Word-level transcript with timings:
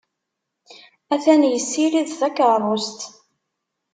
Atan 1.13 1.41
yessirid 1.47 2.07
takeṛṛust. 2.19 2.99